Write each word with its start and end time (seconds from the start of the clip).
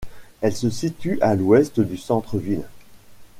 Elle 0.41 0.55
se 0.55 0.71
situe 0.71 1.21
à 1.21 1.35
l'ouest 1.35 1.79
du 1.79 1.95
centre 1.95 2.39
ville. 2.39 2.65